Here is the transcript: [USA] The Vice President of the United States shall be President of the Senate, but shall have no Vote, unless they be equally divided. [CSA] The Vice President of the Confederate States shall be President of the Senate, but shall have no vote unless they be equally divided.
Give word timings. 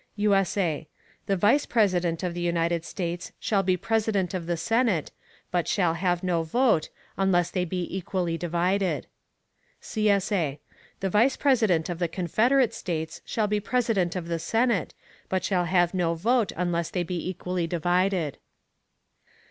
[USA] 0.17 0.87
The 1.27 1.37
Vice 1.37 1.67
President 1.67 2.23
of 2.23 2.33
the 2.33 2.41
United 2.41 2.83
States 2.85 3.33
shall 3.39 3.61
be 3.61 3.77
President 3.77 4.33
of 4.33 4.47
the 4.47 4.57
Senate, 4.57 5.11
but 5.51 5.67
shall 5.67 5.93
have 5.93 6.23
no 6.23 6.41
Vote, 6.41 6.89
unless 7.17 7.51
they 7.51 7.65
be 7.65 7.85
equally 7.95 8.35
divided. 8.35 9.05
[CSA] 9.79 10.57
The 11.01 11.09
Vice 11.11 11.37
President 11.37 11.87
of 11.87 11.99
the 11.99 12.07
Confederate 12.07 12.73
States 12.73 13.21
shall 13.25 13.45
be 13.45 13.59
President 13.59 14.15
of 14.15 14.27
the 14.27 14.39
Senate, 14.39 14.95
but 15.29 15.43
shall 15.43 15.65
have 15.65 15.93
no 15.93 16.15
vote 16.15 16.51
unless 16.57 16.89
they 16.89 17.03
be 17.03 17.29
equally 17.29 17.67
divided. 17.67 18.39